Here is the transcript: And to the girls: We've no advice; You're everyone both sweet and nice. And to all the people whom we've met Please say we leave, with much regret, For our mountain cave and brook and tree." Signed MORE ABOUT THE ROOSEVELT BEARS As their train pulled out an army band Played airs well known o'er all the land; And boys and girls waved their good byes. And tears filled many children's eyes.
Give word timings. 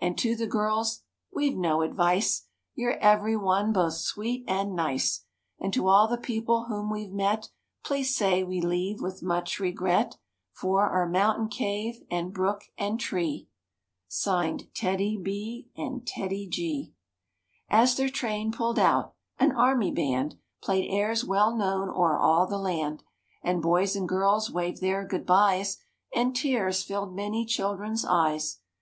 And 0.00 0.16
to 0.20 0.34
the 0.34 0.46
girls: 0.46 1.02
We've 1.30 1.54
no 1.54 1.82
advice; 1.82 2.46
You're 2.74 2.96
everyone 2.96 3.74
both 3.74 3.92
sweet 3.92 4.46
and 4.48 4.74
nice. 4.74 5.26
And 5.60 5.70
to 5.74 5.86
all 5.88 6.08
the 6.08 6.16
people 6.16 6.64
whom 6.64 6.90
we've 6.90 7.12
met 7.12 7.50
Please 7.84 8.16
say 8.16 8.42
we 8.42 8.62
leave, 8.62 9.02
with 9.02 9.22
much 9.22 9.60
regret, 9.60 10.16
For 10.50 10.88
our 10.88 11.06
mountain 11.06 11.48
cave 11.48 12.00
and 12.10 12.32
brook 12.32 12.64
and 12.78 12.98
tree." 12.98 13.48
Signed 14.08 14.44
MORE 14.44 14.46
ABOUT 14.46 14.58
THE 14.96 15.16
ROOSEVELT 15.18 16.50
BEARS 16.52 16.88
As 17.68 17.96
their 17.96 18.08
train 18.08 18.52
pulled 18.52 18.78
out 18.78 19.12
an 19.38 19.52
army 19.52 19.90
band 19.90 20.36
Played 20.62 20.88
airs 20.90 21.22
well 21.22 21.54
known 21.54 21.90
o'er 21.90 22.16
all 22.18 22.46
the 22.46 22.56
land; 22.56 23.02
And 23.42 23.60
boys 23.60 23.94
and 23.94 24.08
girls 24.08 24.50
waved 24.50 24.80
their 24.80 25.04
good 25.06 25.26
byes. 25.26 25.76
And 26.14 26.34
tears 26.34 26.82
filled 26.82 27.14
many 27.14 27.44
children's 27.44 28.06
eyes. 28.06 28.60